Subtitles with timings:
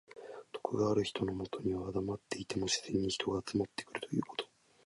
[0.53, 4.49] 徳がある人のもとにはだまっていても自然に人が集まってくるということ。